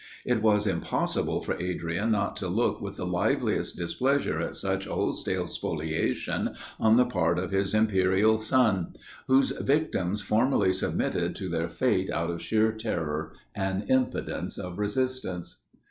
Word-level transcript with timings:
It 0.25 0.41
was 0.41 0.65
impossible 0.65 1.43
for 1.43 1.53
Adrian 1.61 2.09
not 2.11 2.35
to 2.37 2.47
look 2.47 2.81
with 2.81 2.95
the 2.97 3.05
liveliest 3.05 3.77
displeasure 3.77 4.39
at 4.41 4.55
such 4.55 4.87
wholesale 4.87 5.45
spoliation 5.45 6.55
on 6.79 6.97
the 6.97 7.05
part 7.05 7.37
of 7.37 7.51
his 7.51 7.75
imperial 7.75 8.39
son; 8.39 8.93
whose 9.27 9.51
victims 9.59 10.23
formally 10.23 10.73
submitted 10.73 11.35
to 11.35 11.49
their 11.49 11.69
fate 11.69 12.09
out 12.09 12.31
of 12.31 12.41
sheer 12.41 12.71
terror 12.71 13.33
and 13.53 13.91
impotence 13.91 14.57
of 14.57 14.79
resistance. 14.79 15.59